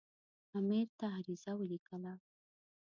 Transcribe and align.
امیر 0.57 0.87
ته 0.97 1.05
عریضه 1.17 1.51
ولیکله. 1.55 2.13